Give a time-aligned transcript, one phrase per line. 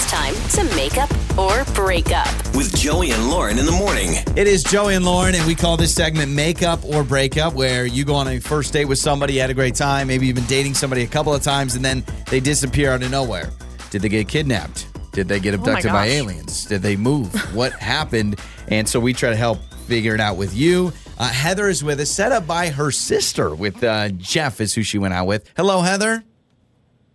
[0.00, 2.28] It's time to make up or break up.
[2.54, 4.10] With Joey and Lauren in the morning.
[4.36, 8.04] It is Joey and Lauren, and we call this segment Makeup or Breakup, where you
[8.04, 10.46] go on a first date with somebody, you had a great time, maybe you've been
[10.46, 13.50] dating somebody a couple of times, and then they disappear out of nowhere.
[13.90, 14.86] Did they get kidnapped?
[15.10, 16.64] Did they get abducted by aliens?
[16.64, 17.34] Did they move?
[17.52, 18.38] what happened?
[18.68, 19.58] And so we try to help
[19.88, 20.92] figure it out with you.
[21.18, 24.84] Uh, Heather is with us, set up by her sister, with uh, Jeff, is who
[24.84, 25.50] she went out with.
[25.56, 26.22] Hello, Heather.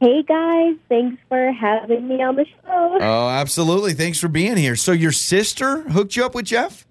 [0.00, 2.98] Hey guys, thanks for having me on the show.
[3.00, 3.94] Oh, absolutely.
[3.94, 4.76] Thanks for being here.
[4.76, 6.86] So, your sister hooked you up with Jeff?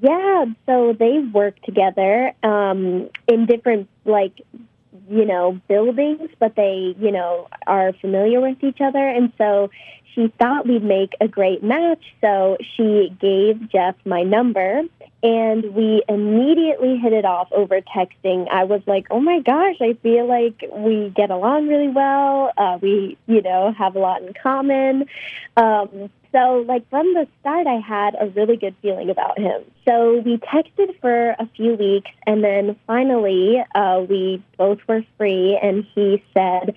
[0.00, 4.40] yeah, so they work together um, in different, like,
[5.10, 9.06] you know, buildings, but they, you know, are familiar with each other.
[9.06, 9.70] And so
[10.14, 12.02] she thought we'd make a great match.
[12.20, 14.82] So she gave Jeff my number
[15.22, 18.48] and we immediately hit it off over texting.
[18.48, 22.52] I was like, oh my gosh, I feel like we get along really well.
[22.56, 25.06] Uh, we, you know, have a lot in common.
[25.56, 29.62] Um, so, like, from the start, I had a really good feeling about him.
[29.86, 35.58] So, we texted for a few weeks, and then finally, uh, we both were free,
[35.60, 36.76] and he said,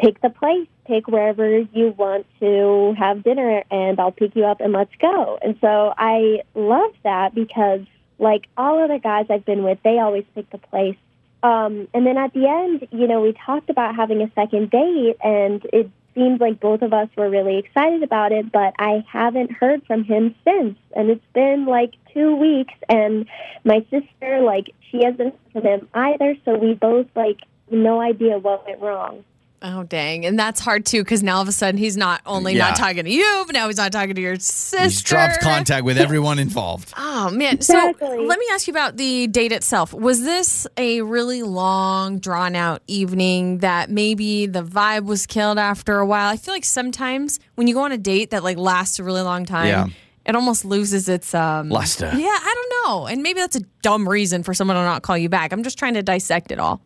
[0.00, 4.60] pick the place, pick wherever you want to have dinner, and I'll pick you up
[4.60, 5.38] and let's go.
[5.42, 7.80] And so I love that because,
[8.18, 10.96] like all other guys I've been with, they always pick the place.
[11.42, 15.16] Um, and then at the end, you know, we talked about having a second date,
[15.22, 19.50] and it seemed like both of us were really excited about it, but I haven't
[19.50, 20.78] heard from him since.
[20.94, 23.26] And it's been like two weeks, and
[23.64, 28.38] my sister, like, she hasn't heard from him either, so we both, like, no idea
[28.38, 29.24] what went wrong.
[29.64, 32.54] Oh dang, and that's hard too because now all of a sudden he's not only
[32.54, 32.68] Yeah.
[32.70, 34.82] not talking to you, but now he's not talking to your sister.
[34.82, 36.92] He's dropped contact with everyone involved.
[37.14, 37.54] Oh man!
[37.54, 38.08] Exactly.
[38.08, 39.92] So let me ask you about the date itself.
[39.94, 45.98] Was this a really long, drawn out evening that maybe the vibe was killed after
[45.98, 46.28] a while?
[46.28, 49.20] I feel like sometimes when you go on a date that like lasts a really
[49.22, 49.86] long time, Yeah.
[50.26, 52.10] it almost loses its um Luster.
[52.12, 55.16] Yeah, I don't know, and maybe that's a dumb reason for someone to not call
[55.16, 55.52] you back.
[55.52, 56.80] I'm just trying to dissect it all.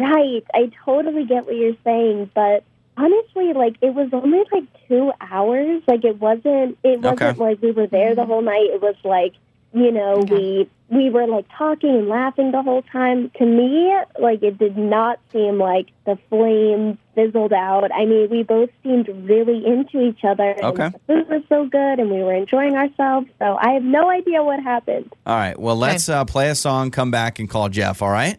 [0.00, 0.44] Right.
[0.54, 2.64] I totally get what you're saying, but
[2.96, 5.82] honestly, like it was only like two hours.
[5.86, 7.40] Like it wasn't it wasn't Okay.
[7.40, 8.68] like we were there the whole night.
[8.70, 9.34] It was like,
[9.74, 13.30] you know, we we were like talking and laughing the whole time.
[13.38, 17.90] To me, like it did not seem like the flames fizzled out.
[17.92, 20.50] I mean, we both seemed really into each other.
[20.50, 20.88] and Okay.
[20.90, 23.26] The food was so good and we were enjoying ourselves.
[23.38, 25.10] So I have no idea what happened.
[25.26, 25.58] All right.
[25.58, 28.02] Well, let's uh, play a song, come back, and call Jeff.
[28.02, 28.38] All right.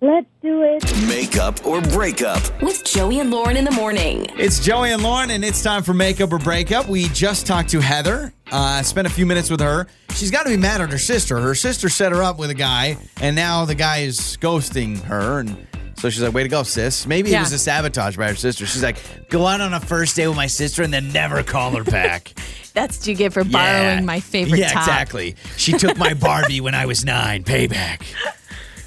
[0.00, 0.84] Let's do it.
[1.08, 2.40] Makeup or breakup.
[2.62, 4.26] With Joey and Lauren in the morning.
[4.38, 6.86] It's Joey and Lauren, and it's time for Makeup or Breakup.
[6.88, 9.88] We just talked to Heather, uh, spent a few minutes with her.
[10.14, 11.40] She's got to be mad at her sister.
[11.40, 15.40] Her sister set her up with a guy, and now the guy is ghosting her.
[15.40, 15.66] And
[15.96, 17.04] so she's like, way to go, sis.
[17.04, 18.66] Maybe it was a sabotage by her sister.
[18.66, 18.98] She's like,
[19.30, 22.34] go out on a first date with my sister and then never call her back.
[22.72, 24.00] That's what you get for borrowing Yeah.
[24.02, 24.82] my favorite Yeah, top.
[24.84, 25.34] exactly.
[25.56, 27.42] She took my Barbie when I was nine.
[27.42, 28.02] Payback.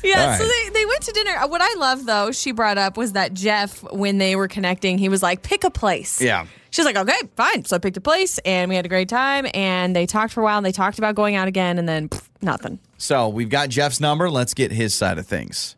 [0.03, 1.31] Yeah, All so they, they went to dinner.
[1.31, 4.97] Uh, What I love though, she brought up was that Jeff, when they were connecting,
[4.97, 6.22] he was like, pick a place.
[6.22, 6.45] Yeah.
[6.72, 7.66] She's like, okay, fine.
[7.66, 10.41] So I picked a place and we had a great time and they talked for
[10.41, 12.79] a while and they talked about going out again and then pff, nothing.
[12.97, 14.29] So we've got Jeff's number.
[14.29, 15.75] Let's get his side of things.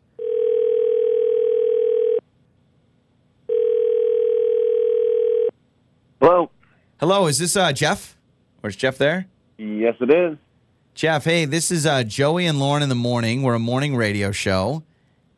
[6.20, 6.50] Hello.
[7.00, 8.16] Hello, is this uh, Jeff?
[8.62, 9.26] Or is Jeff there?
[9.58, 10.38] Yes, it is.
[10.94, 13.42] Jeff, hey, this is uh, Joey and Lauren in the morning.
[13.42, 14.84] We're a morning radio show.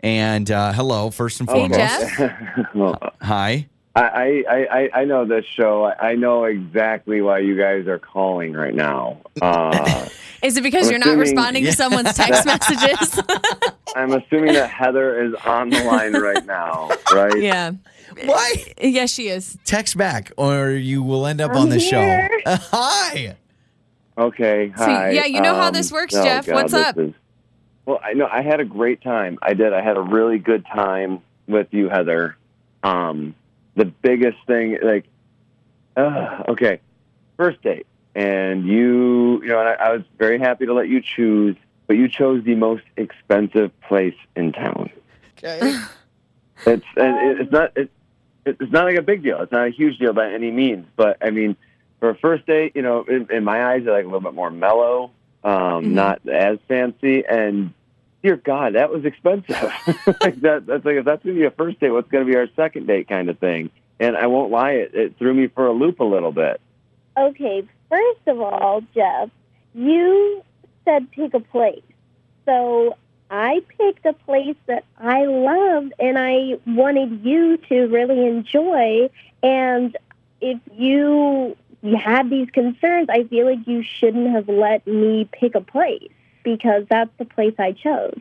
[0.00, 1.78] And uh, hello, first and Hey, foremost.
[2.18, 2.34] Jeff.
[2.74, 3.66] well, Hi.
[3.94, 5.84] I, I, I, I know this show.
[5.84, 9.22] I I know exactly why you guys are calling right now.
[9.40, 10.06] Uh,
[10.42, 13.18] Is it because I'm you're not assuming- responding to someone's text messages?
[13.96, 17.40] I'm assuming that Heather is on the line right now, right?
[17.40, 17.72] yeah.
[18.26, 18.74] Why?
[18.78, 19.56] Yes, she is.
[19.64, 22.28] Text back or you will end up I'm on the show.
[22.46, 23.36] Hi.
[24.18, 24.72] Okay.
[24.76, 25.10] So, Hi.
[25.10, 26.46] yeah, you know how Um, this works, oh, Jeff.
[26.46, 26.98] God, What's up?
[26.98, 27.12] is-
[27.84, 29.38] well, I know I had a great time.
[29.42, 29.72] I did.
[29.72, 32.36] I had a really good time with you, Heather.
[32.82, 33.34] Um,
[33.76, 35.04] the biggest thing, like,
[35.96, 36.80] uh, okay,
[37.36, 41.00] first date, and you, you know, and I, I was very happy to let you
[41.00, 41.56] choose,
[41.86, 44.90] but you chose the most expensive place in town.
[45.38, 45.78] Okay.
[46.66, 47.90] It's and it, it's not it,
[48.46, 49.40] it's not like a big deal.
[49.42, 50.86] It's not a huge deal by any means.
[50.96, 51.54] But I mean,
[52.00, 54.34] for a first date, you know, in, in my eyes, they're like a little bit
[54.34, 55.10] more mellow,
[55.44, 57.24] um, not as fancy.
[57.26, 57.72] And
[58.22, 59.56] dear God, that was expensive.
[60.20, 62.48] like that, that's like if that's gonna be a first date, what's gonna be our
[62.56, 63.70] second date kind of thing.
[63.98, 66.60] And I won't lie, it, it threw me for a loop a little bit.
[67.16, 69.30] Okay, first of all, Jeff,
[69.74, 70.42] you
[70.84, 71.82] said pick a place.
[72.44, 72.96] So
[73.30, 79.10] I picked a place that I loved and I wanted you to really enjoy.
[79.42, 79.96] And
[80.40, 81.56] if you
[81.86, 86.10] you had these concerns, I feel like you shouldn't have let me pick a place
[86.42, 88.18] because that's the place I chose.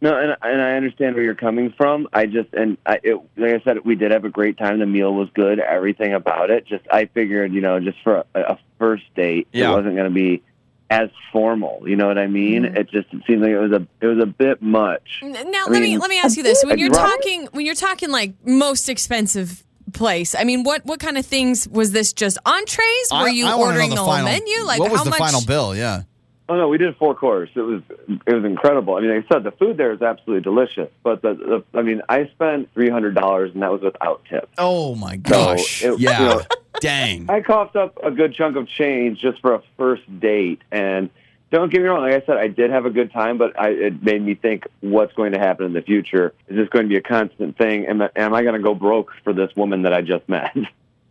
[0.00, 2.08] No, and and I understand where you're coming from.
[2.12, 4.80] I just and I, it, like I said, we did have a great time.
[4.80, 5.60] The meal was good.
[5.60, 6.66] Everything about it.
[6.66, 9.70] Just I figured, you know, just for a, a first date, Yeah.
[9.70, 10.42] it wasn't going to be
[10.90, 11.84] as formal.
[11.86, 12.64] You know what I mean?
[12.64, 12.76] Mm-hmm.
[12.76, 15.20] It just it seemed like it was a it was a bit much.
[15.22, 18.10] Now I let me let me ask you this: when you're talking when you're talking
[18.10, 22.12] like most expensive place, I mean, what what kind of things was this?
[22.12, 23.08] Just entrees?
[23.10, 24.62] Were I- you I wanna know ordering the the, final, whole menu?
[24.64, 25.18] Like what was how the much?
[25.18, 25.74] final bill?
[25.76, 26.02] Yeah.
[26.48, 27.48] Oh no, we did four course.
[27.54, 27.82] It was
[28.26, 28.96] it was incredible.
[28.96, 30.90] I mean, like I said, the food there is absolutely delicious.
[31.02, 31.34] But the,
[31.72, 34.50] the I mean, I spent three hundred dollars, and that was without tip.
[34.58, 35.82] Oh my gosh.
[35.84, 36.20] it- yeah.
[36.20, 36.42] you know-
[36.80, 37.30] Dang.
[37.30, 41.10] I coughed up a good chunk of change just for a first date, and
[41.52, 42.00] don't get me wrong.
[42.00, 44.66] Like I said, I did have a good time, but I, it made me think,
[44.80, 46.32] what's going to happen in the future?
[46.48, 47.86] Is this going to be a constant thing?
[47.86, 50.56] Am, am I going to go broke for this woman that I just met?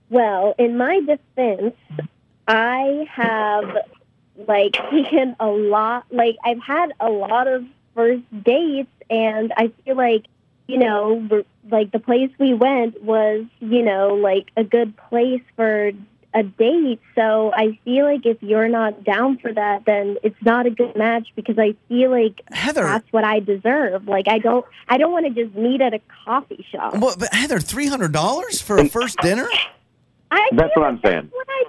[0.10, 1.74] Well, in my defense,
[2.46, 3.78] I have
[4.46, 7.66] like taken a lot like I've had a lot of
[7.96, 10.26] first dates and I feel like
[10.68, 15.92] you know like the place we went was you know like a good place for
[16.33, 20.66] a date so I feel like if you're not down for that then it's not
[20.66, 22.83] a good match because I feel like Heather.
[22.83, 26.01] that's what I deserve like I don't I don't want to just meet at a
[26.25, 29.48] coffee shop Well, but Heather, three hundred dollars for a first dinner?
[30.33, 31.30] I That's what I'm like saying.
[31.30, 31.63] That's what I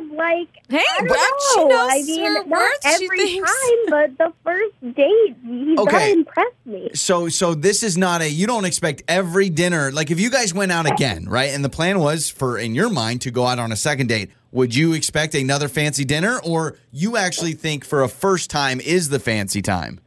[0.00, 0.12] deserve.
[0.18, 1.68] Like, Hey, I don't well, she know.
[1.68, 2.72] knows I mean, not worth.
[2.82, 5.90] She every thinks- time, but the first date, he's Okay.
[5.90, 6.90] gotta impress me.
[6.94, 8.28] So, so this is not a.
[8.28, 9.90] You don't expect every dinner.
[9.90, 11.50] Like if you guys went out again, right?
[11.50, 14.30] And the plan was for, in your mind, to go out on a second date.
[14.52, 19.08] Would you expect another fancy dinner, or you actually think for a first time is
[19.08, 19.98] the fancy time?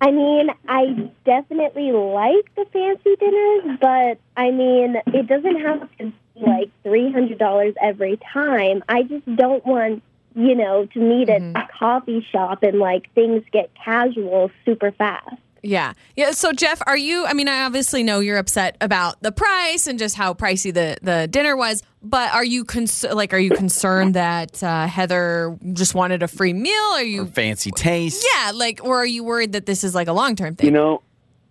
[0.00, 6.04] I mean, I definitely like the fancy dinners, but I mean, it doesn't have to
[6.04, 8.82] be like three hundred dollars every time.
[8.88, 10.02] I just don't want,
[10.34, 15.36] you know, to meet at a coffee shop and like things get casual super fast.
[15.62, 15.94] Yeah.
[16.14, 16.30] Yeah.
[16.30, 17.26] So, Jeff, are you?
[17.26, 20.96] I mean, I obviously know you're upset about the price and just how pricey the,
[21.02, 25.92] the dinner was, but are you cons- like, are you concerned that uh, Heather just
[25.94, 26.72] wanted a free meal?
[26.92, 27.26] Are Or you?
[27.26, 28.24] fancy taste?
[28.34, 28.52] Yeah.
[28.52, 30.66] Like, or are you worried that this is like a long term thing?
[30.66, 31.02] You know,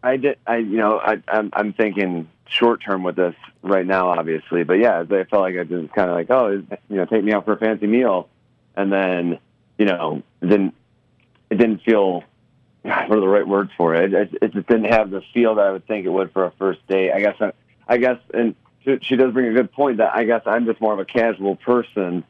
[0.02, 0.38] I did.
[0.48, 4.64] I you know, I, I'm I'm thinking short term with this right now, obviously.
[4.64, 7.34] But yeah, I felt like I just kind of like, oh, you know, take me
[7.34, 8.30] out for a fancy meal,
[8.76, 9.40] and then
[9.78, 10.74] you know, it didn't
[11.50, 12.24] it didn't feel
[12.86, 14.14] God, what are the right words for it?
[14.14, 16.52] It, it just didn't have the feel that I would think it would for a
[16.52, 17.12] first date.
[17.12, 17.52] I guess I,
[17.88, 20.80] I guess, and she, she does bring a good point that I guess I'm just
[20.82, 22.24] more of a casual person.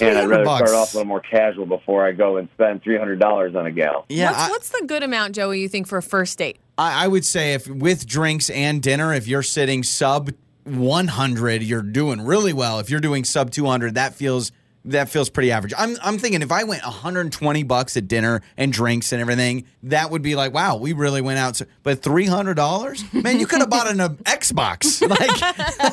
[0.00, 0.70] And I'd rather bucks.
[0.70, 3.64] start off a little more casual before I go and spend three hundred dollars on
[3.64, 4.06] a gal.
[4.08, 5.60] Yeah, what's, I- what's the good amount, Joey?
[5.60, 6.58] You think for a first date?
[6.78, 10.30] I, I would say if with drinks and dinner, if you're sitting sub
[10.64, 12.78] 100, you're doing really well.
[12.78, 14.52] If you're doing sub 200, that feels
[14.90, 15.72] that feels pretty average.
[15.76, 20.10] I'm I'm thinking if I went 120 bucks at dinner and drinks and everything, that
[20.10, 21.56] would be like, wow, we really went out.
[21.56, 24.98] So, but 300 dollars, man, you could have bought an uh, Xbox.
[25.08, 25.40] Like,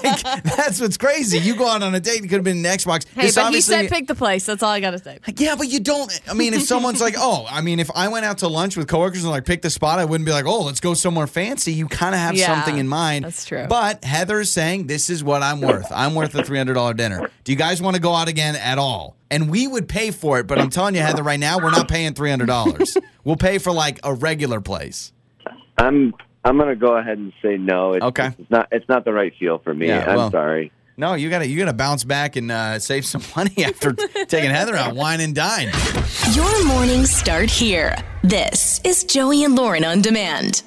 [0.04, 1.38] like that's what's crazy.
[1.40, 3.06] You go out on a date, it could have been an Xbox.
[3.16, 4.46] Hey, This but he said pick the place.
[4.46, 5.20] That's all I got to say.
[5.38, 6.12] yeah, but you don't.
[6.30, 8.88] I mean, if someone's like, oh, I mean, if I went out to lunch with
[8.88, 11.74] coworkers and like pick the spot, I wouldn't be like, oh, let's go somewhere fancy.
[11.74, 13.26] You kind of have Yeah, something in mind.
[13.26, 13.66] that's true.
[13.70, 15.88] But Heather is saying this is what I'm worth.
[15.92, 17.30] I'm worth a three hundred dollar dinner.
[17.44, 19.18] Do you guys want to go out again at all?
[19.32, 21.88] And we would pay for it, but I'm telling you, Heather, right now we're not
[21.90, 22.96] paying three hundred dollars.
[23.24, 25.12] we'll pay for like a regular place.
[25.78, 26.14] I'm
[26.46, 27.94] I'm gonna go ahead and say no.
[27.94, 28.28] It's, Okay.
[28.38, 29.88] It's not it's not the right feel for me.
[29.88, 30.72] Yeah, I'm well- sorry.
[30.98, 34.76] No, you gotta you gotta bounce back and uh, save some money after taking Heather
[34.78, 35.70] out, wine and dine.
[36.32, 37.98] Your mornings start here.
[38.24, 40.64] This is Joey and Lauren on demand.